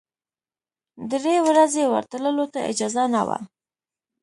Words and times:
درې 1.11 1.35
ورځې 1.47 1.83
ورتللو 1.93 2.45
ته 2.53 2.59
اجازه 2.71 3.03
نه 3.13 3.21
وه. 3.27 3.37